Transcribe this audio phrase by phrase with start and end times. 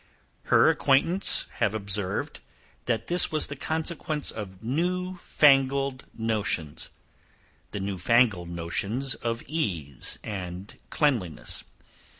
[0.45, 2.39] Her acquaintance have observed,
[2.85, 6.89] that this was the consequence of new fangled notions
[7.69, 11.65] the new fangled notions of ease and cleanliness.